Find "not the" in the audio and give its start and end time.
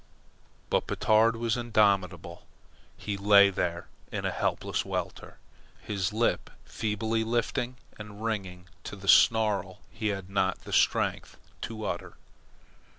10.27-10.73